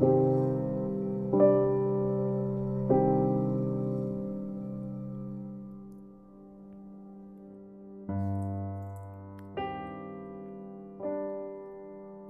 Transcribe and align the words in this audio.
Ne 0.00 0.06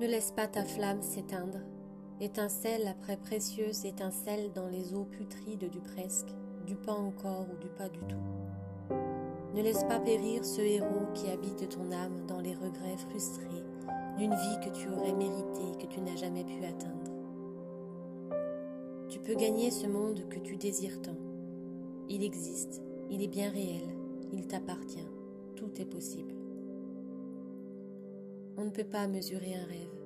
laisse 0.07 0.31
pas 0.31 0.47
ta 0.47 0.65
flamme 0.65 1.03
s'éteindre, 1.03 1.59
étincelle 2.23 2.87
après 2.87 3.19
précieuse 3.19 3.85
étincelle 3.85 4.51
dans 4.55 4.69
les 4.69 4.95
eaux 4.95 5.05
putrides 5.05 5.69
du 5.69 5.81
presque, 5.81 6.35
du 6.65 6.75
pas 6.75 6.95
encore 6.95 7.47
ou 7.53 7.57
du 7.63 7.69
pas 7.69 7.91
du 7.91 7.99
tout. 8.01 8.95
Ne 9.55 9.63
laisse 9.63 9.85
pas 9.85 10.01
périr 10.01 10.43
ce 10.43 10.63
héros 10.63 11.13
qui 11.13 11.29
habite 11.29 11.69
ton 11.69 11.93
âme 11.93 12.25
dans 12.27 12.41
les 12.41 12.55
regrets 12.55 12.97
frustrés 13.11 13.63
d'une 14.17 14.35
vie 14.35 14.59
que 14.65 14.71
tu 14.71 14.89
aurais 14.89 15.13
méritée 15.13 15.77
que 15.79 15.87
tu 15.87 16.01
n'as 16.01 16.17
jamais 16.17 16.45
pu 16.45 16.65
atteindre. 16.65 17.08
Tu 19.09 19.19
peux 19.21 19.35
gagner 19.35 19.71
ce 19.71 19.87
monde 19.87 20.29
que 20.29 20.39
tu 20.39 20.57
désires 20.57 21.01
tant. 21.01 21.17
Il 22.11 22.23
existe, 22.23 22.83
il 23.11 23.23
est 23.23 23.29
bien 23.29 23.51
réel, 23.51 23.83
il 24.33 24.47
t'appartient, 24.47 25.09
tout 25.57 25.71
est 25.81 25.87
possible. 25.87 26.35
On 28.57 28.65
ne 28.65 28.71
peut 28.71 28.85
pas 28.85 29.07
mesurer 29.07 29.55
un 29.55 29.65
rêve. 29.65 29.99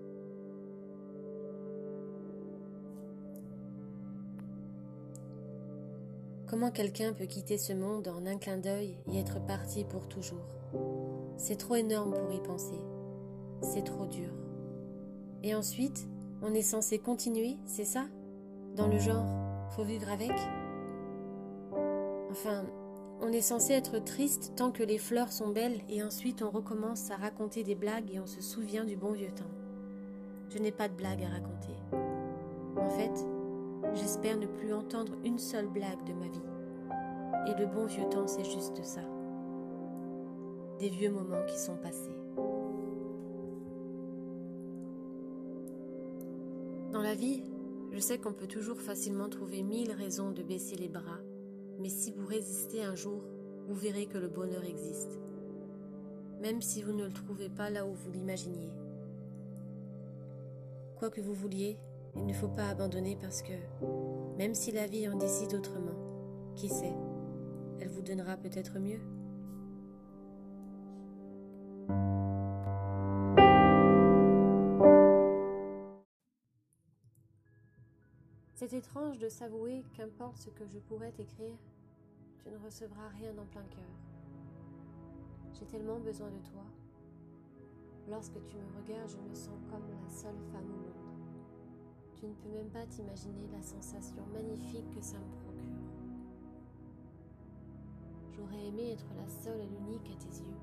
Comment 6.46 6.70
quelqu'un 6.70 7.12
peut 7.12 7.24
quitter 7.24 7.56
ce 7.58 7.72
monde 7.72 8.08
en 8.08 8.26
un 8.26 8.36
clin 8.36 8.58
d'œil 8.58 8.98
et 9.10 9.18
être 9.18 9.44
parti 9.46 9.84
pour 9.84 10.06
toujours? 10.06 10.38
C'est 11.38 11.56
trop 11.56 11.76
énorme 11.76 12.12
pour 12.12 12.30
y 12.30 12.40
penser. 12.40 12.78
C'est 13.62 13.84
trop 13.84 14.06
dur. 14.06 14.28
Et 15.42 15.54
ensuite, 15.54 16.06
on 16.42 16.52
est 16.52 16.62
censé 16.62 16.98
continuer, 16.98 17.56
c'est 17.64 17.84
ça? 17.84 18.04
Dans 18.76 18.86
le 18.86 18.98
genre, 18.98 19.26
faut 19.70 19.84
vivre 19.84 20.10
avec 20.10 20.32
Enfin, 22.30 22.64
on 23.20 23.30
est 23.30 23.42
censé 23.42 23.74
être 23.74 23.98
triste 24.02 24.54
tant 24.56 24.70
que 24.72 24.82
les 24.82 24.96
fleurs 24.96 25.30
sont 25.30 25.50
belles 25.50 25.82
et 25.90 26.02
ensuite 26.02 26.42
on 26.42 26.50
recommence 26.50 27.10
à 27.10 27.16
raconter 27.16 27.62
des 27.62 27.74
blagues 27.74 28.10
et 28.10 28.18
on 28.18 28.26
se 28.26 28.40
souvient 28.40 28.84
du 28.84 28.96
bon 28.96 29.12
vieux 29.12 29.30
temps. 29.30 29.50
Je 30.48 30.58
n'ai 30.58 30.72
pas 30.72 30.88
de 30.88 30.94
blagues 30.94 31.22
à 31.22 31.28
raconter. 31.28 31.74
En 32.78 32.88
fait, 32.88 33.26
j'espère 33.94 34.38
ne 34.38 34.46
plus 34.46 34.72
entendre 34.72 35.12
une 35.24 35.38
seule 35.38 35.68
blague 35.68 36.04
de 36.06 36.14
ma 36.14 36.28
vie. 36.28 36.40
Et 37.48 37.60
le 37.60 37.66
bon 37.66 37.84
vieux 37.84 38.08
temps, 38.08 38.26
c'est 38.26 38.44
juste 38.44 38.82
ça. 38.82 39.02
Des 40.78 40.88
vieux 40.88 41.10
moments 41.10 41.44
qui 41.46 41.58
sont 41.58 41.76
passés. 41.76 42.16
Dans 46.92 47.02
la 47.02 47.14
vie, 47.14 47.42
je 47.92 47.98
sais 47.98 48.18
qu'on 48.18 48.32
peut 48.32 48.48
toujours 48.48 48.80
facilement 48.80 49.28
trouver 49.28 49.62
mille 49.62 49.92
raisons 49.92 50.32
de 50.32 50.42
baisser 50.42 50.76
les 50.76 50.88
bras 50.88 51.20
mais 51.82 51.88
si 51.88 52.12
vous 52.12 52.26
résistez 52.26 52.84
un 52.84 52.94
jour, 52.94 53.24
vous 53.66 53.74
verrez 53.74 54.06
que 54.06 54.18
le 54.18 54.28
bonheur 54.28 54.64
existe, 54.64 55.18
même 56.40 56.62
si 56.62 56.80
vous 56.80 56.92
ne 56.92 57.04
le 57.04 57.12
trouvez 57.12 57.48
pas 57.48 57.70
là 57.70 57.84
où 57.86 57.92
vous 57.92 58.12
l'imaginiez. 58.12 58.72
Quoi 60.96 61.10
que 61.10 61.20
vous 61.20 61.34
vouliez, 61.34 61.76
il 62.14 62.24
ne 62.24 62.32
faut 62.32 62.48
pas 62.48 62.68
abandonner 62.68 63.16
parce 63.20 63.42
que, 63.42 63.52
même 64.38 64.54
si 64.54 64.70
la 64.70 64.86
vie 64.86 65.08
en 65.08 65.16
décide 65.16 65.54
autrement, 65.54 66.52
qui 66.54 66.68
sait, 66.68 66.94
elle 67.80 67.88
vous 67.88 68.02
donnera 68.02 68.36
peut-être 68.36 68.78
mieux. 68.78 69.00
C'est 78.62 78.74
étrange 78.74 79.18
de 79.18 79.28
s'avouer 79.28 79.84
qu'importe 79.92 80.36
ce 80.36 80.48
que 80.48 80.64
je 80.68 80.78
pourrais 80.78 81.10
t'écrire, 81.10 81.58
tu 82.38 82.48
ne 82.48 82.56
recevras 82.58 83.08
rien 83.08 83.36
en 83.36 83.44
plein 83.46 83.64
cœur. 83.64 83.98
J'ai 85.52 85.66
tellement 85.66 85.98
besoin 85.98 86.30
de 86.30 86.38
toi. 86.48 86.62
Lorsque 88.08 88.40
tu 88.46 88.56
me 88.58 88.80
regardes, 88.80 89.10
je 89.10 89.18
me 89.18 89.34
sens 89.34 89.58
comme 89.68 89.82
la 89.90 90.08
seule 90.08 90.38
femme 90.52 90.70
au 90.70 90.76
monde. 90.76 91.16
Tu 92.14 92.24
ne 92.24 92.34
peux 92.34 92.50
même 92.50 92.70
pas 92.70 92.86
t'imaginer 92.86 93.48
la 93.50 93.62
sensation 93.62 94.24
magnifique 94.32 94.88
que 94.94 95.02
ça 95.02 95.18
me 95.18 95.42
procure. 95.42 95.90
J'aurais 98.30 98.66
aimé 98.66 98.92
être 98.92 99.12
la 99.16 99.28
seule 99.28 99.60
et 99.60 99.66
l'unique 99.66 100.08
à 100.08 100.22
tes 100.22 100.38
yeux, 100.38 100.60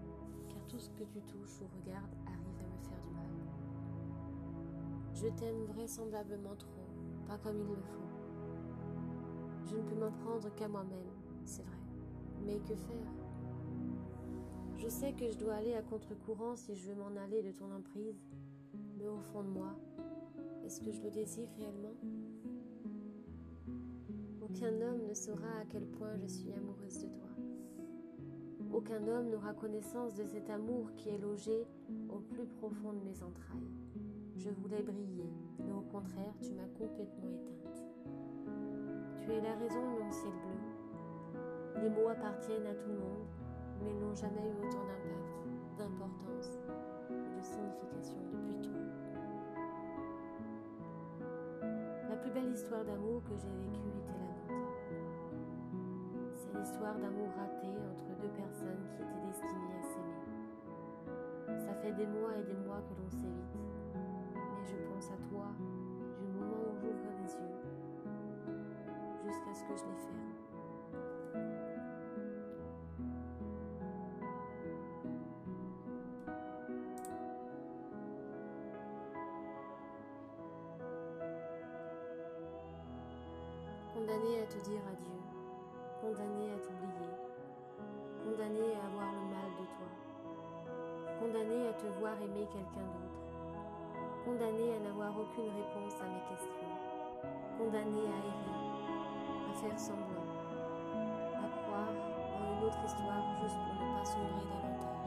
car 0.48 0.66
tout 0.70 0.80
ce 0.80 0.90
que 0.92 1.04
tu 1.04 1.20
touches 1.24 1.60
ou 1.60 1.68
regardes 1.84 2.16
arrive 2.26 2.60
à 2.62 2.78
me 2.78 2.82
faire 2.82 3.02
du 3.02 3.12
mal. 3.12 3.34
Je 5.16 5.28
t'aime 5.38 5.66
vraisemblablement 5.66 6.56
trop, 6.56 6.89
pas 7.30 7.38
comme 7.38 7.60
il 7.60 7.68
le 7.68 7.76
faut. 7.76 8.10
Je 9.68 9.76
ne 9.76 9.82
peux 9.84 9.96
m'en 9.96 10.12
prendre 10.12 10.50
qu'à 10.56 10.68
moi-même, 10.68 11.12
c'est 11.46 11.62
vrai. 11.62 11.78
Mais 12.44 12.58
que 12.60 12.74
faire? 12.74 13.14
Je 14.78 14.88
sais 14.88 15.14
que 15.14 15.30
je 15.30 15.38
dois 15.38 15.54
aller 15.54 15.76
à 15.76 15.84
contre-courant 15.84 16.56
si 16.56 16.74
je 16.74 16.90
veux 16.90 16.96
m'en 16.96 17.16
aller 17.22 17.44
de 17.44 17.52
ton 17.52 17.72
emprise, 17.72 18.20
mais 18.98 19.08
au 19.08 19.20
fond 19.20 19.44
de 19.44 19.50
moi, 19.50 19.76
est-ce 20.66 20.82
que 20.82 20.92
je 20.92 21.04
le 21.04 21.12
désire 21.12 21.48
réellement? 21.60 21.94
Aucun 24.42 24.82
homme 24.82 25.06
ne 25.08 25.14
saura 25.14 25.60
à 25.62 25.66
quel 25.70 25.86
point 25.86 26.18
je 26.18 26.26
suis 26.26 26.52
amoureuse 26.52 27.04
de 27.04 27.10
toi. 27.10 27.30
Aucun 28.74 29.08
homme 29.08 29.30
n'aura 29.30 29.54
connaissance 29.54 30.16
de 30.16 30.24
cet 30.24 30.50
amour 30.50 30.96
qui 30.96 31.10
est 31.10 31.20
logé 31.20 31.68
au 32.10 32.20
plus 32.22 32.48
profond 32.48 32.94
de 32.94 33.04
mes 33.04 33.22
entrailles. 33.22 33.76
Je 34.36 34.50
voulais 34.50 34.82
briller, 34.82 35.30
mais 35.70 35.76
au 35.76 35.82
contraire, 35.82 36.34
tu 36.42 36.52
m'as 36.54 36.68
complètement 36.78 37.30
éteinte. 37.30 37.86
Tu 39.22 39.32
es 39.32 39.42
la 39.42 39.56
raison 39.56 39.82
de 39.82 40.04
mon 40.04 40.12
ciel 40.12 40.34
bleu, 40.34 41.82
les 41.82 41.90
mots 41.90 42.10
appartiennent 42.10 42.66
à 42.66 42.74
tout 42.74 42.90
le 42.90 42.98
monde, 42.98 43.28
mais 43.84 43.94
n'ont 43.94 44.16
jamais 44.16 44.50
eu 44.50 44.66
autant 44.66 44.84
d'impact, 44.84 45.48
d'importance 45.78 46.60
de 47.10 47.42
signification 47.42 48.18
depuis 48.34 48.68
toi. 48.68 48.82
La 52.10 52.16
plus 52.18 52.32
belle 52.32 52.52
histoire 52.52 52.84
d'amour 52.84 53.22
que 53.24 53.38
j'ai 53.38 53.54
vécue 53.54 53.90
était 54.02 54.18
la 54.18 54.56
nôtre. 54.58 54.82
C'est 56.36 56.58
l'histoire 56.58 56.98
d'amour 56.98 57.30
raté 57.38 57.68
entre 57.68 58.10
deux 58.20 58.34
personnes 58.36 58.84
qui 58.90 59.04
étaient 59.04 59.28
destinées 59.28 59.78
à 59.78 59.84
s'aimer. 59.84 61.66
Ça 61.66 61.74
fait 61.76 61.94
des 61.94 62.08
mois 62.08 62.36
et 62.36 62.44
des 62.44 62.58
mois 62.58 62.82
que 62.82 63.00
l'on 63.00 63.10
s'évite, 63.10 63.69
mais 64.60 64.68
je 64.68 64.76
pense 64.76 65.12
à 65.12 65.18
toi 65.30 65.46
du 66.20 66.28
moment 66.28 66.58
où 66.68 66.76
j'ouvre 66.76 67.10
les 67.22 67.34
yeux 67.34 67.60
jusqu'à 69.26 69.54
ce 69.54 69.64
que 69.64 69.76
je 69.78 69.86
les 69.86 69.98
ferme. 69.98 70.30
condamné 83.94 84.40
à 84.40 84.46
te 84.46 84.58
dire 84.64 84.82
adieu, 84.88 85.20
condamné 86.00 86.54
à 86.54 86.60
t'oublier, 86.60 87.12
condamné 88.24 88.76
à 88.76 88.86
avoir 88.86 89.12
le 89.12 89.24
mal 89.30 89.50
de 89.60 89.66
toi, 89.76 89.90
condamné 91.20 91.68
à 91.68 91.74
te 91.74 91.86
voir 92.00 92.14
aimer 92.22 92.48
quelqu'un 92.50 92.88
d'autre, 92.94 93.29
condamné 94.26 94.76
à 94.76 94.80
n'avoir 94.80 95.12
aucune 95.18 95.50
réponse 95.56 95.96
à 96.02 96.06
mes 96.06 96.24
questions, 96.30 96.74
condamné 97.58 98.04
à 98.08 98.18
errer, 98.20 98.60
à 99.50 99.54
faire 99.54 99.80
semblant, 99.80 100.28
à 101.36 101.48
croire 101.64 101.94
en 102.36 102.42
une 102.54 102.64
autre 102.64 102.82
histoire 102.86 103.24
juste 103.42 103.58
pour 103.64 103.74
ne 103.80 103.86
pas 103.96 104.06
sombrer 104.06 104.46
davantage. 104.50 105.00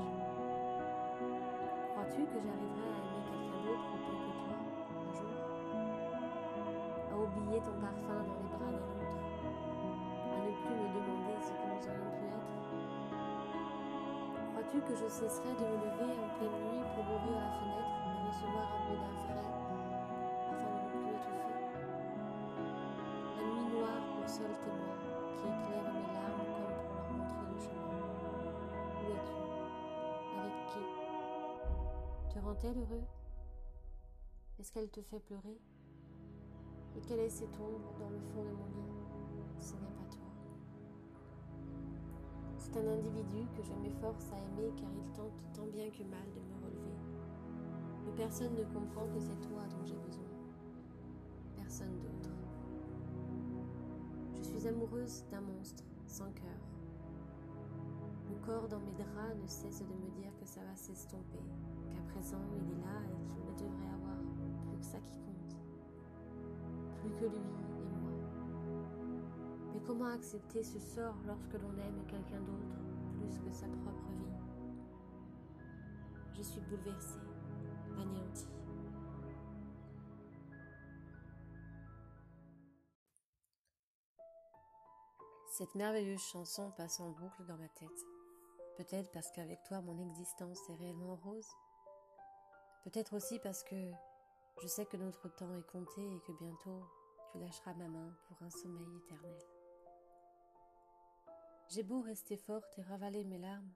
Crois-tu 1.92 2.20
que 2.24 2.38
j'arriverai 2.40 2.88
à 2.88 3.00
aimer 3.04 3.22
quelqu'un 3.28 3.60
d'autre 3.64 3.86
autant 3.94 4.18
que 4.22 4.32
toi 4.42 4.56
un 4.96 5.12
jour? 5.14 5.36
À 7.10 7.14
oublier 7.16 7.60
ton 7.60 7.76
parfum 7.80 8.20
dans 8.26 8.38
les 8.40 8.48
bras 8.48 8.70
d'un 8.72 8.86
autre? 8.96 9.21
Que 14.72 14.96
je 14.96 15.06
cesserai 15.08 15.52
de 15.54 15.60
me 15.60 15.76
lever 15.76 16.10
en 16.10 16.28
pleine 16.36 16.58
nuit 16.58 16.82
pour 16.94 17.04
ouvrir 17.04 17.38
la 17.38 17.52
fenêtre 17.54 18.02
et 18.02 18.16
recevoir 18.26 18.66
un 18.66 18.80
peu 18.88 18.94
d'air 18.98 19.14
frais 19.22 19.46
afin 20.50 20.58
de 20.58 20.74
ne 20.74 20.82
plus 20.90 21.06
étouffer 21.14 21.62
La 23.36 23.42
nuit 23.46 23.68
noire 23.70 24.02
pour 24.16 24.26
seul 24.28 24.54
témoin 24.64 24.96
qui 25.36 25.44
éclaire 25.46 25.86
mes 25.94 26.06
larmes 26.12 26.50
comme 26.56 26.74
pour 26.82 26.96
leur 26.98 27.06
montrer 27.12 27.46
le 27.54 27.58
chemin. 27.62 28.00
Où 28.98 29.06
es-tu? 29.12 29.40
Avec 30.40 30.56
qui? 30.66 30.82
Te 32.34 32.38
rend-elle 32.44 32.78
heureux 32.78 33.06
Est-ce 34.58 34.72
qu'elle 34.72 34.90
te 34.90 35.00
fait 35.00 35.20
pleurer? 35.20 35.60
Et 36.96 37.00
quelle 37.06 37.20
est 37.20 37.30
cette 37.30 37.54
ombre 37.60 37.92
dans 38.00 38.10
le 38.10 38.18
fond 38.18 38.42
de 38.42 38.50
mon 38.50 38.66
lit? 38.66 38.90
Ce 39.60 39.74
n'est 39.74 39.92
pas. 39.96 40.01
C'est 42.62 42.78
un 42.78 42.92
individu 42.92 43.44
que 43.56 43.62
je 43.64 43.72
m'efforce 43.82 44.30
à 44.30 44.38
aimer 44.38 44.72
car 44.76 44.88
il 44.94 45.12
tente 45.16 45.34
tant 45.52 45.66
bien 45.66 45.90
que 45.90 46.04
mal 46.04 46.22
de 46.32 46.40
me 46.40 46.64
relever. 46.64 46.94
Mais 48.06 48.12
personne 48.12 48.54
ne 48.54 48.62
comprend 48.62 49.04
que 49.08 49.18
c'est 49.18 49.48
toi 49.48 49.62
dont 49.68 49.84
j'ai 49.84 49.96
besoin. 49.96 50.30
Personne 51.56 51.98
d'autre. 51.98 52.30
Je 54.36 54.42
suis 54.42 54.68
amoureuse 54.68 55.24
d'un 55.32 55.40
monstre 55.40 55.82
sans 56.06 56.30
cœur. 56.30 56.62
Le 58.30 58.36
corps 58.46 58.68
dans 58.68 58.78
mes 58.78 58.92
draps 58.92 59.42
ne 59.42 59.48
cesse 59.48 59.80
de 59.80 59.94
me 59.94 60.22
dire 60.22 60.32
que 60.38 60.46
ça 60.46 60.60
va 60.60 60.76
s'estomper, 60.76 61.42
qu'à 61.90 62.00
présent 62.12 62.40
il 62.54 62.72
est 62.72 62.80
là 62.80 63.02
et 63.10 63.26
qu'il 63.26 63.44
ne 63.44 63.58
devrait 63.58 63.92
avoir 63.92 64.22
plus 64.68 64.78
que 64.78 64.84
ça 64.84 64.98
qui 65.00 65.16
compte. 65.16 65.56
Plus 67.00 67.10
que 67.10 67.24
lui, 67.24 67.71
comment 69.86 70.06
accepter 70.06 70.62
ce 70.62 70.78
sort 70.78 71.16
lorsque 71.26 71.54
l'on 71.54 71.76
aime 71.78 72.04
quelqu'un 72.06 72.40
d'autre 72.40 72.76
plus 73.14 73.38
que 73.38 73.52
sa 73.52 73.66
propre 73.66 74.10
vie? 74.10 74.22
Je 76.34 76.42
suis 76.42 76.60
bouleversée, 76.60 77.20
anéantie. 77.98 78.46
Cette 85.48 85.74
merveilleuse 85.74 86.22
chanson 86.22 86.72
passe 86.76 86.98
en 87.00 87.10
boucle 87.10 87.44
dans 87.46 87.58
ma 87.58 87.68
tête. 87.68 88.06
Peut-être 88.78 89.10
parce 89.12 89.30
qu'avec 89.32 89.62
toi 89.64 89.82
mon 89.82 89.98
existence 89.98 90.58
est 90.70 90.76
réellement 90.76 91.16
rose. 91.16 91.48
Peut-être 92.84 93.14
aussi 93.14 93.38
parce 93.38 93.62
que 93.62 93.92
je 94.62 94.66
sais 94.66 94.86
que 94.86 94.96
notre 94.96 95.28
temps 95.28 95.54
est 95.54 95.70
compté 95.70 96.00
et 96.00 96.20
que 96.20 96.32
bientôt 96.32 96.82
tu 97.30 97.38
lâcheras 97.38 97.74
ma 97.74 97.88
main 97.88 98.12
pour 98.26 98.42
un 98.42 98.50
sommeil 98.50 98.96
éternel. 98.96 99.61
J'ai 101.74 101.82
beau 101.82 102.02
rester 102.02 102.36
forte 102.36 102.78
et 102.78 102.82
ravaler 102.82 103.24
mes 103.24 103.38
larmes, 103.38 103.72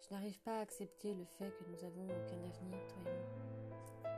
je 0.00 0.14
n'arrive 0.14 0.40
pas 0.40 0.56
à 0.56 0.60
accepter 0.62 1.12
le 1.12 1.26
fait 1.26 1.50
que 1.50 1.64
nous 1.70 1.84
avons 1.84 2.04
aucun 2.04 2.38
avenir, 2.48 2.78
toi 2.88 3.02
et 3.04 3.10
moi. 3.10 4.10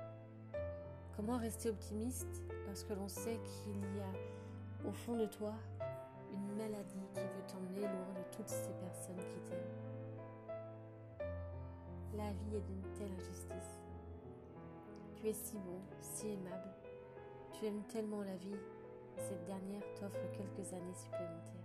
Comment 1.16 1.37
rester 1.37 1.70
optimiste 1.70 2.43
lorsque 2.69 2.90
l'on 2.90 3.08
sait 3.08 3.40
qu'il 3.40 3.81
y 3.96 4.00
a 4.00 4.88
au 4.88 4.93
fond 4.93 5.16
de 5.16 5.26
toi 5.26 5.52
une 6.32 6.54
maladie 6.54 7.08
qui 7.12 7.22
veut 7.22 7.46
t'emmener 7.49 7.81
loin 7.81 8.12
de 8.14 8.37
toutes 8.37 8.49
ces 8.49 8.72
personnes 8.75 9.16
qui 9.16 9.40
t'aiment? 9.50 9.58
La 12.14 12.31
vie 12.31 12.56
est 12.56 12.60
d'une 12.60 12.93
telle 12.94 13.10
injustice. 13.19 13.81
Tu 15.16 15.26
es 15.26 15.32
si 15.32 15.58
bon, 15.58 15.81
si 15.99 16.28
aimable. 16.34 16.72
Tu 17.54 17.66
aimes 17.66 17.82
tellement 17.88 18.22
la 18.22 18.37
vie. 18.37 18.60
Cette 19.16 19.44
dernière 19.44 19.93
t'offre 19.94 20.31
quelques 20.31 20.72
années 20.72 20.94
supplémentaires. 20.94 21.62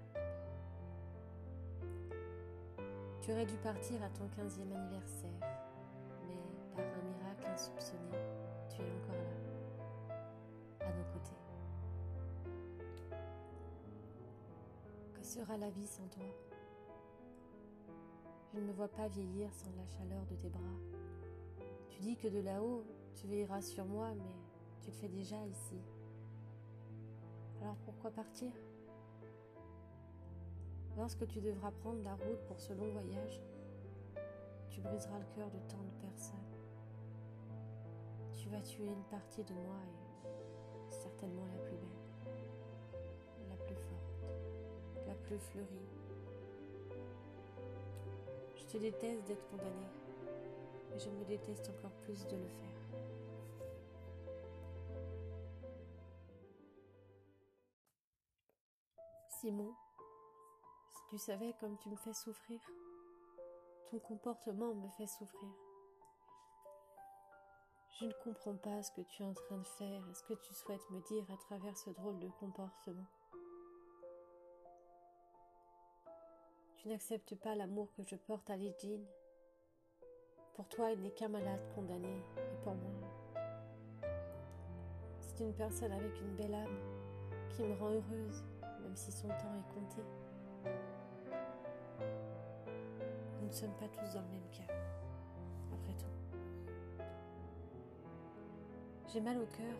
Tu 3.27 3.33
aurais 3.33 3.45
dû 3.45 3.57
partir 3.57 4.01
à 4.01 4.09
ton 4.12 4.24
15e 4.41 4.74
anniversaire, 4.74 5.29
mais 6.25 6.39
par 6.74 6.85
un 6.85 7.03
miracle 7.03 7.45
insoupçonné, 7.53 8.15
tu 8.69 8.81
es 8.81 8.85
encore 8.85 9.21
là, 10.09 10.15
à 10.79 10.94
nos 10.94 11.03
côtés. 11.12 11.35
sera 15.21 15.57
la 15.57 15.69
vie 15.69 15.88
sans 15.88 16.07
toi? 16.07 16.24
Je 18.53 18.59
ne 18.62 18.65
me 18.65 18.71
vois 18.71 18.88
pas 18.88 19.09
vieillir 19.09 19.53
sans 19.53 19.71
la 19.75 19.85
chaleur 19.85 20.25
de 20.27 20.35
tes 20.38 20.47
bras. 20.47 20.62
Tu 21.89 22.00
dis 22.00 22.15
que 22.15 22.29
de 22.29 22.39
là-haut, 22.39 22.85
tu 23.13 23.27
veilleras 23.27 23.62
sur 23.62 23.83
moi, 23.83 24.07
mais 24.15 24.35
tu 24.79 24.89
le 24.89 24.95
fais 24.95 25.09
déjà 25.09 25.35
ici. 25.47 25.81
Alors 27.62 27.75
pourquoi 27.83 28.09
partir? 28.09 28.53
Lorsque 30.98 31.28
tu 31.28 31.40
devras 31.40 31.72
prendre 31.72 32.04
la 32.04 32.16
route 32.16 32.44
pour 32.48 32.60
ce 32.60 32.74
long 32.74 32.90
voyage, 32.90 33.40
tu 34.70 34.82
briseras 34.82 35.20
le 35.20 35.36
cœur 35.36 35.50
de 35.52 35.60
tant 35.70 35.78
de 35.78 36.02
personnes. 36.02 36.36
Tu 38.36 38.50
vas 38.50 38.62
tuer 38.62 38.88
une 38.88 39.04
partie 39.06 39.44
de 39.44 39.54
moi 39.54 39.78
et 40.90 40.92
certainement 40.92 41.46
la 41.46 41.60
plus 41.64 41.78
belle, 41.78 43.50
la 43.50 43.56
plus 43.66 43.76
forte 43.76 44.08
la 45.08 45.14
plus 45.14 45.40
fleurie. 45.40 45.88
Je 48.56 48.66
te 48.66 48.78
déteste 48.78 49.24
d'être 49.26 49.50
condamné, 49.50 49.88
mais 50.92 51.00
je 51.00 51.10
me 51.10 51.24
déteste 51.24 51.70
encore 51.70 51.92
plus 52.04 52.26
de 52.28 52.36
le 52.36 52.48
faire. 52.48 52.68
Simon, 59.30 59.72
si 59.72 59.87
tu 61.09 61.18
savais 61.18 61.54
comme 61.59 61.77
tu 61.77 61.89
me 61.89 61.95
fais 61.95 62.13
souffrir, 62.13 62.59
ton 63.89 64.00
comportement 64.00 64.74
me 64.74 64.89
fait 64.89 65.07
souffrir. 65.07 65.50
Je 68.00 68.06
ne 68.06 68.13
comprends 68.24 68.57
pas 68.57 68.83
ce 68.83 68.92
que 68.92 69.01
tu 69.01 69.24
es 69.24 69.25
en 69.25 69.33
train 69.33 69.57
de 69.57 69.68
faire 69.68 70.07
et 70.09 70.13
ce 70.13 70.24
que 70.24 70.33
tu 70.33 70.54
souhaites 70.54 70.89
me 70.92 71.00
dire 71.01 71.25
à 71.31 71.38
travers 71.38 71.77
ce 71.77 71.89
drôle 71.92 72.19
de 72.19 72.27
comportement. 72.39 73.07
Tu 76.75 76.89
n'acceptes 76.89 77.36
pas 77.36 77.56
l'amour 77.56 77.92
que 77.94 78.03
je 78.03 78.15
porte 78.15 78.50
à 78.50 78.57
Lidjin. 78.57 79.01
Pour 80.56 80.68
toi, 80.68 80.92
il 80.92 81.01
n'est 81.01 81.12
qu'un 81.12 81.30
malade 81.30 81.62
condamné, 81.74 82.21
et 82.38 82.63
pour 82.63 82.75
moi, 82.75 82.92
c'est 85.19 85.39
une 85.39 85.53
personne 85.53 85.92
avec 85.92 86.19
une 86.19 86.36
belle 86.36 86.53
âme 86.53 86.77
qui 87.56 87.63
me 87.63 87.74
rend 87.75 87.92
heureuse, 87.92 88.44
même 88.81 88.95
si 88.95 89.12
son 89.12 89.27
temps 89.27 89.56
est 89.56 89.74
compté. 89.74 90.01
Nous 93.48 93.54
ne 93.54 93.58
sommes 93.58 93.76
pas 93.80 93.88
tous 93.88 94.14
dans 94.14 94.22
le 94.24 94.28
même 94.28 94.50
cas, 94.52 94.74
après 95.72 95.94
tout. 95.94 97.04
J'ai 99.08 99.22
mal 99.22 99.38
au 99.38 99.46
cœur. 99.46 99.78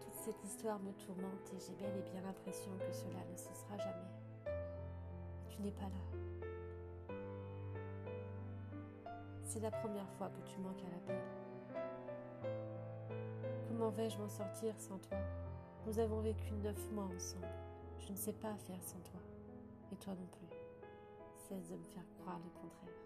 Toute 0.00 0.14
cette 0.14 0.42
histoire 0.42 0.78
me 0.80 0.92
tourmente 0.92 1.52
et 1.54 1.60
j'ai 1.60 1.74
bel 1.74 1.94
et 1.94 2.10
bien 2.10 2.22
l'impression 2.22 2.70
que 2.78 2.90
cela 2.90 3.22
ne 3.30 3.36
cessera 3.36 3.76
jamais 3.76 4.24
tu 5.54 5.60
n'es 5.62 5.72
pas 5.72 5.82
là. 5.82 7.14
C'est 9.44 9.60
la 9.60 9.70
première 9.70 10.08
fois 10.12 10.30
que 10.30 10.40
tu 10.48 10.58
manques 10.58 10.82
à 10.86 10.90
l'appel. 10.90 11.22
Comment 13.68 13.90
vais-je 13.90 14.16
m'en 14.16 14.28
sortir 14.28 14.74
sans 14.78 14.98
toi? 14.98 15.18
Nous 15.86 15.98
avons 15.98 16.20
vécu 16.20 16.50
neuf 16.62 16.90
mois 16.92 17.10
ensemble. 17.14 17.46
Je 18.00 18.10
ne 18.10 18.16
sais 18.16 18.32
pas 18.32 18.56
faire 18.56 18.82
sans 18.82 19.00
toi. 19.00 19.20
Et 19.92 19.96
toi 19.96 20.14
non 20.14 20.26
plus. 20.32 20.63
Cesse 21.48 21.68
de 21.68 21.76
me 21.76 21.84
faire 21.84 22.08
croire 22.20 22.38
le 22.38 22.50
contraire. 22.58 23.04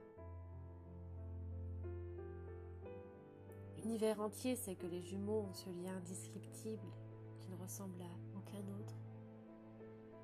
L'univers 3.78 4.20
entier 4.20 4.54
sait 4.54 4.76
que 4.76 4.86
les 4.86 5.02
jumeaux 5.02 5.40
ont 5.40 5.54
ce 5.54 5.68
lien 5.70 5.96
indescriptible 5.96 6.86
qui 7.40 7.48
ne 7.48 7.56
ressemble 7.56 8.00
à 8.00 8.38
aucun 8.38 8.60
autre. 8.80 8.94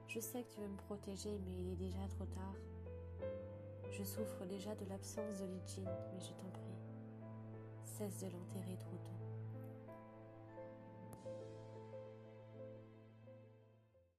Je 0.06 0.20
sais 0.20 0.44
que 0.44 0.54
tu 0.54 0.60
veux 0.60 0.68
me 0.68 0.76
protéger, 0.76 1.40
mais 1.44 1.56
il 1.58 1.72
est 1.72 1.88
déjà 1.88 2.06
trop 2.08 2.26
tard. 2.26 2.54
Je 3.90 4.04
souffre 4.04 4.44
déjà 4.46 4.76
de 4.76 4.84
l'absence 4.84 5.40
de 5.40 5.46
Lijin, 5.46 5.90
mais 6.12 6.20
je 6.20 6.32
t'en 6.34 6.50
prie, 6.50 6.78
cesse 7.82 8.20
de 8.20 8.26
l'enterrer 8.26 8.76
trop 8.78 8.96
tôt. 8.98 9.23